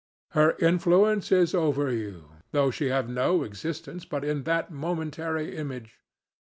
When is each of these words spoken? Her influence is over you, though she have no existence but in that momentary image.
Her 0.31 0.55
influence 0.57 1.31
is 1.31 1.53
over 1.53 1.91
you, 1.91 2.31
though 2.53 2.71
she 2.71 2.87
have 2.87 3.07
no 3.07 3.43
existence 3.43 4.03
but 4.03 4.25
in 4.25 4.45
that 4.45 4.71
momentary 4.71 5.55
image. 5.55 5.99